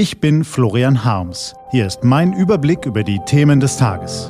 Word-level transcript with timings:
Ich 0.00 0.18
bin 0.18 0.44
Florian 0.44 1.04
Harms. 1.04 1.54
Hier 1.72 1.86
ist 1.86 2.04
mein 2.04 2.32
Überblick 2.32 2.86
über 2.86 3.04
die 3.04 3.20
Themen 3.26 3.60
des 3.60 3.76
Tages. 3.76 4.28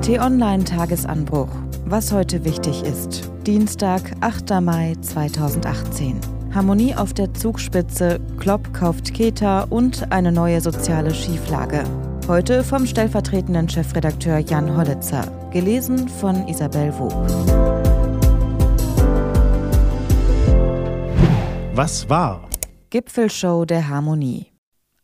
T-Online 0.00 0.62
Tagesanbruch. 0.62 1.48
Was 1.86 2.12
heute 2.12 2.44
wichtig 2.44 2.84
ist. 2.84 3.28
Dienstag, 3.44 4.12
8. 4.20 4.60
Mai 4.60 4.94
2018. 5.00 6.20
Harmonie 6.54 6.94
auf 6.94 7.14
der 7.14 7.34
Zugspitze, 7.34 8.20
Klopp 8.38 8.72
kauft 8.72 9.12
Keta 9.12 9.64
und 9.64 10.12
eine 10.12 10.30
neue 10.30 10.60
soziale 10.60 11.12
Schieflage. 11.12 11.82
Heute 12.28 12.62
vom 12.62 12.86
stellvertretenden 12.86 13.68
Chefredakteur 13.68 14.38
Jan 14.38 14.76
Hollitzer. 14.76 15.22
Gelesen 15.52 16.08
von 16.08 16.46
Isabel 16.46 16.96
Wob. 16.96 17.12
Was 21.74 22.08
war? 22.08 22.48
Gipfelshow 22.90 23.64
der 23.64 23.88
Harmonie. 23.88 24.52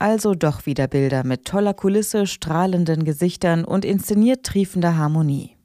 Also 0.04 0.34
doch 0.34 0.66
wieder 0.66 0.86
Bilder 0.86 1.24
mit 1.24 1.46
toller 1.46 1.72
Kulisse, 1.72 2.26
strahlenden 2.26 3.04
Gesichtern 3.04 3.64
und 3.64 3.86
inszeniert 3.86 4.44
triefender 4.44 4.98
Harmonie. 4.98 5.56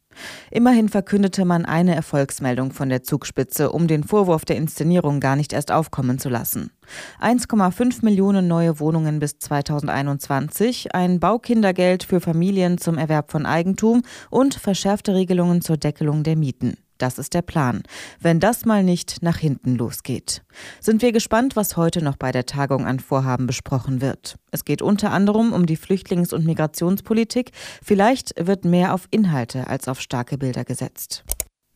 Immerhin 0.50 0.88
verkündete 0.88 1.44
man 1.44 1.66
eine 1.66 1.94
Erfolgsmeldung 1.94 2.72
von 2.72 2.88
der 2.88 3.04
Zugspitze, 3.04 3.70
um 3.70 3.90
den 3.90 4.06
Vorwurf 4.06 4.46
der 4.46 4.56
Inszenierung 4.56 5.20
gar 5.20 5.36
nicht 5.36 5.52
erst 5.52 5.74
aufkommen 5.74 6.20
zu 6.20 6.30
lassen. 6.30 6.72
1,5 7.20 8.06
Millionen 8.06 8.48
neue 8.48 8.80
Wohnungen 8.80 9.20
bis 9.20 9.40
2021, 9.40 10.96
ein 10.96 11.20
Baukindergeld 11.20 12.04
für 12.04 12.22
Familien 12.22 12.78
zum 12.78 12.98
Erwerb 12.98 13.32
von 13.32 13.46
Eigentum 13.46 14.04
und 14.30 14.54
verschärfte 14.54 15.16
Regelungen 15.16 15.60
zur 15.60 15.76
Deckelung 15.76 16.24
der 16.24 16.38
Mieten. 16.38 16.78
Das 17.00 17.18
ist 17.18 17.34
der 17.34 17.42
Plan. 17.42 17.82
Wenn 18.20 18.40
das 18.40 18.66
mal 18.66 18.84
nicht 18.84 19.24
nach 19.24 19.38
hinten 19.38 19.76
losgeht. 19.76 20.44
Sind 20.82 21.02
wir 21.02 21.12
gespannt, 21.12 21.56
was 21.56 21.78
heute 21.78 22.04
noch 22.04 22.18
bei 22.18 22.32
der 22.32 22.46
Tagung 22.46 22.86
an 22.86 23.00
Vorhaben 23.00 23.48
besprochen 23.48 24.02
wird. 24.02 24.36
Es 24.52 24.66
geht 24.66 24.82
unter 24.82 25.12
anderem 25.12 25.54
um 25.54 25.66
die 25.66 25.78
Flüchtlings- 25.78 26.34
und 26.34 26.46
Migrationspolitik. 26.46 27.52
Vielleicht 27.82 28.34
wird 28.38 28.66
mehr 28.66 28.94
auf 28.94 29.08
Inhalte 29.12 29.68
als 29.68 29.88
auf 29.88 30.02
starke 30.02 30.38
Bilder 30.38 30.66
gesetzt. 30.66 31.24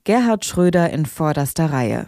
Gerhard 0.04 0.44
Schröder 0.44 0.90
in 0.90 1.06
vorderster 1.06 1.72
Reihe. 1.72 2.08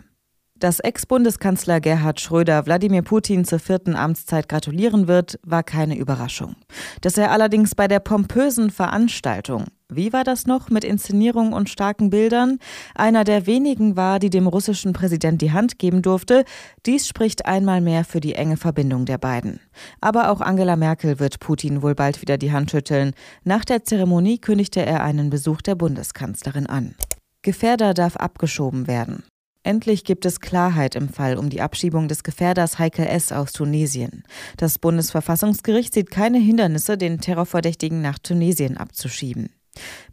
Dass 0.58 0.80
Ex-Bundeskanzler 0.80 1.80
Gerhard 1.80 2.20
Schröder 2.20 2.66
Wladimir 2.66 3.02
Putin 3.02 3.46
zur 3.46 3.60
vierten 3.60 3.96
Amtszeit 3.96 4.50
gratulieren 4.50 5.08
wird, 5.08 5.38
war 5.44 5.64
keine 5.64 5.98
Überraschung. 5.98 6.56
Dass 7.02 7.18
er 7.18 7.32
allerdings 7.32 7.76
bei 7.76 7.88
der 7.88 8.00
pompösen 8.00 8.70
Veranstaltung, 8.70 9.66
wie 9.90 10.14
war 10.14 10.24
das 10.24 10.48
noch 10.48 10.70
mit 10.70 10.84
Inszenierung 10.84 11.54
und 11.54 11.70
starken 11.70 12.10
Bildern, 12.10 12.58
einer 12.96 13.24
der 13.24 13.46
wenigen 13.46 13.96
war, 13.96 14.18
die 14.18 14.32
dem 14.32 14.48
russischen 14.48 14.94
Präsident 14.94 15.42
die 15.42 15.52
Hand 15.52 15.78
geben 15.78 16.02
durfte, 16.02 16.44
dies 16.86 17.08
spricht 17.08 17.46
einmal 17.46 17.82
mehr 17.82 18.04
für 18.04 18.20
die 18.20 18.34
enge 18.34 18.58
Verbindung 18.58 19.06
der 19.06 19.20
beiden. 19.20 19.60
Aber 20.02 20.32
auch 20.32 20.42
Angela 20.42 20.76
Merkel 20.76 21.20
wird 21.20 21.40
Putin 21.40 21.84
wohl 21.84 21.94
bald 21.94 22.22
wieder 22.22 22.40
die 22.40 22.52
Hand 22.52 22.72
schütteln. 22.72 23.14
Nach 23.44 23.64
der 23.64 23.84
Zeremonie 23.84 24.40
kündigte 24.40 24.84
er 24.84 25.04
einen 25.04 25.30
Besuch 25.30 25.62
der 25.62 25.76
Bundeskanzlerin 25.76 26.66
an. 26.66 26.96
Gefährder 27.44 27.94
darf 27.94 28.16
abgeschoben 28.16 28.88
werden. 28.88 29.24
Endlich 29.62 30.04
gibt 30.04 30.26
es 30.26 30.40
Klarheit 30.40 30.96
im 30.96 31.10
Fall 31.10 31.38
um 31.38 31.50
die 31.50 31.62
Abschiebung 31.62 32.08
des 32.08 32.24
Gefährders 32.24 32.80
Heikel 32.80 33.06
S. 33.06 33.32
aus 33.32 33.52
Tunesien. 33.52 34.24
Das 34.58 34.80
Bundesverfassungsgericht 34.80 35.94
sieht 35.94 36.12
keine 36.12 36.40
Hindernisse, 36.40 36.98
den 36.98 37.20
Terrorverdächtigen 37.20 38.02
nach 38.02 38.20
Tunesien 38.20 38.78
abzuschieben. 38.78 39.50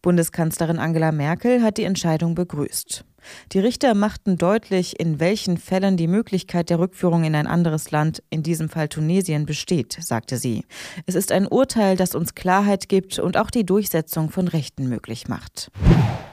Bundeskanzlerin 0.03 0.79
Angela 0.79 1.13
Merkel 1.13 1.63
hat 1.63 1.79
die 1.79 1.85
Entscheidung 1.85 2.35
begrüßt. 2.35 3.05
Die 3.53 3.61
Richter 3.61 3.95
machten 3.95 4.37
deutlich, 4.37 4.99
in 4.99 5.21
welchen 5.21 5.57
Fällen 5.57 5.97
die 5.97 6.09
Möglichkeit 6.09 6.71
der 6.71 6.79
Rückführung 6.79 7.25
in 7.25 7.35
ein 7.35 7.47
anderes 7.47 7.91
Land, 7.91 8.23
in 8.31 8.43
diesem 8.43 8.69
Fall 8.69 8.89
Tunesien, 8.89 9.47
besteht, 9.47 9.97
sagte 10.01 10.37
sie. 10.37 10.65
Es 11.07 11.15
ist 11.15 11.33
ein 11.33 11.47
Urteil, 11.47 11.97
das 11.97 12.15
uns 12.15 12.35
Klarheit 12.35 12.89
gibt 12.89 13.19
und 13.19 13.37
auch 13.37 13.51
die 13.51 13.65
Durchsetzung 13.65 14.31
von 14.31 14.49
Rechten 14.49 14.89
möglich 14.89 15.29
macht. 15.29 15.71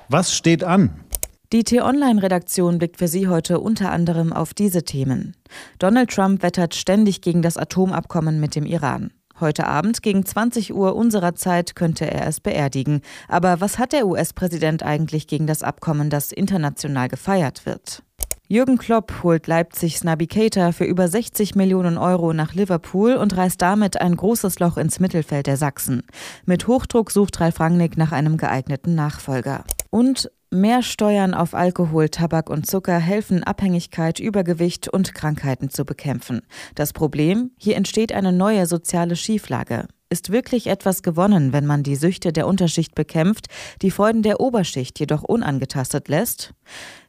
Was 0.07 0.33
steht 0.33 0.63
an? 0.63 1.03
Die 1.51 1.63
T-Online-Redaktion 1.63 2.77
blickt 2.77 2.97
für 2.97 3.07
Sie 3.07 3.27
heute 3.27 3.59
unter 3.59 3.91
anderem 3.91 4.33
auf 4.33 4.53
diese 4.53 4.83
Themen. 4.83 5.35
Donald 5.79 6.11
Trump 6.11 6.43
wettert 6.43 6.75
ständig 6.75 7.21
gegen 7.21 7.41
das 7.41 7.57
Atomabkommen 7.57 8.39
mit 8.39 8.55
dem 8.55 8.67
Iran. 8.67 9.11
Heute 9.39 9.67
Abend 9.67 10.01
gegen 10.01 10.25
20 10.25 10.73
Uhr 10.73 10.95
unserer 10.95 11.35
Zeit 11.35 11.75
könnte 11.75 12.09
er 12.09 12.27
es 12.27 12.39
beerdigen. 12.41 13.01
Aber 13.27 13.61
was 13.61 13.79
hat 13.79 13.93
der 13.93 14.05
US-Präsident 14.05 14.83
eigentlich 14.83 15.27
gegen 15.27 15.47
das 15.47 15.63
Abkommen, 15.63 16.09
das 16.09 16.31
international 16.31 17.07
gefeiert 17.07 17.65
wird? 17.65 18.03
Jürgen 18.51 18.79
Klopp 18.79 19.21
holt 19.21 19.45
Leipzigs 19.45 20.03
Navigator 20.03 20.73
für 20.73 20.85
über 20.85 21.07
60 21.07 21.53
Millionen 21.53 21.99
Euro 21.99 22.33
nach 22.33 22.55
Liverpool 22.55 23.13
und 23.13 23.37
reißt 23.37 23.61
damit 23.61 24.01
ein 24.01 24.15
großes 24.15 24.59
Loch 24.59 24.77
ins 24.77 24.99
Mittelfeld 24.99 25.45
der 25.45 25.55
Sachsen. 25.55 26.01
Mit 26.45 26.65
Hochdruck 26.65 27.11
sucht 27.11 27.39
Ralf 27.39 27.59
Rangnick 27.59 27.95
nach 27.95 28.11
einem 28.11 28.37
geeigneten 28.37 28.95
Nachfolger. 28.95 29.65
Und 29.91 30.31
Mehr 30.51 30.81
Steuern 30.81 31.35
auf 31.35 31.53
Alkohol, 31.53 32.09
Tabak 32.09 32.49
und 32.49 32.65
Zucker 32.65 32.97
helfen 32.97 33.43
Abhängigkeit, 33.43 34.19
Übergewicht 34.19 34.87
und 34.87 35.13
Krankheiten 35.13 35.69
zu 35.69 35.85
bekämpfen. 35.85 36.41
Das 36.73 36.91
Problem, 36.91 37.51
hier 37.59 37.75
entsteht 37.75 38.11
eine 38.11 38.31
neue 38.31 38.65
soziale 38.65 39.15
Schieflage. 39.15 39.85
Ist 40.09 40.31
wirklich 40.31 40.65
etwas 40.65 41.03
gewonnen, 41.03 41.53
wenn 41.53 41.67
man 41.67 41.83
die 41.83 41.95
Süchte 41.95 42.33
der 42.33 42.47
Unterschicht 42.47 42.95
bekämpft, 42.95 43.45
die 43.83 43.91
Freuden 43.91 44.23
der 44.23 44.39
Oberschicht 44.39 44.99
jedoch 44.99 45.21
unangetastet 45.21 46.07
lässt? 46.07 46.55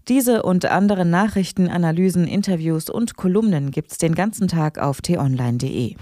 Diese 0.06 0.43
und 0.43 0.67
andere 0.67 1.06
Nachrichten, 1.06 1.69
Analysen, 1.69 2.29
Interviews 2.29 2.91
und 2.91 3.17
Kolumnen 3.17 3.71
gibt's 3.71 3.97
den 3.97 4.15
ganzen 4.15 4.49
Tag 4.49 4.77
auf 4.77 5.00
t-online.de. 5.00 5.97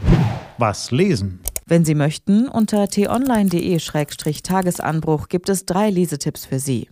Was 0.58 0.90
lesen? 0.90 1.38
Wenn 1.66 1.84
Sie 1.84 1.94
möchten, 1.94 2.48
unter 2.48 2.88
t-online.de-tagesanbruch 2.88 5.28
gibt 5.28 5.50
es 5.50 5.66
drei 5.66 5.90
Lesetipps 5.90 6.44
für 6.44 6.58
Sie. 6.58 6.88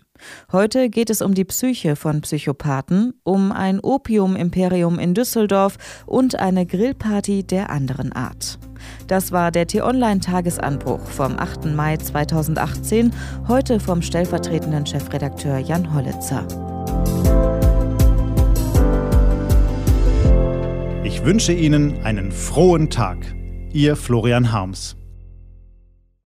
Heute 0.53 0.89
geht 0.91 1.11
es 1.11 1.23
um 1.23 1.35
die 1.35 1.45
Psyche 1.45 1.97
von 1.97 2.21
Psychopathen, 2.21 3.15
um 3.25 3.53
ein 3.53 3.81
Opium-Imperium 3.81 4.99
in 4.99 5.15
Düsseldorf 5.15 5.77
und 6.07 6.39
eine 6.39 6.67
Grillparty 6.67 7.45
der 7.45 7.71
anderen 7.71 8.13
Art. 8.13 8.59
Das 9.07 9.33
war 9.33 9.51
der 9.51 9.67
T-Online-Tagesanbruch 9.67 11.07
vom 11.07 11.39
8. 11.39 11.67
Mai 11.67 11.97
2018, 11.97 13.13
heute 13.49 13.81
vom 13.81 14.03
stellvertretenden 14.03 14.87
Chefredakteur 14.87 15.59
Jan 15.59 15.95
Hollitzer. 15.95 16.47
Ich 21.05 21.25
wünsche 21.25 21.53
Ihnen 21.53 22.03
einen 22.03 22.33
frohen 22.33 22.91
Tag. 22.91 23.19
Ihr 23.73 23.95
Florian 23.95 24.53
Harms. 24.53 24.97